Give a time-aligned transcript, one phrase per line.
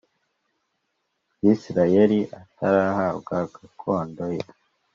[1.41, 4.43] Bisirayeli atarahabwa gakondo ye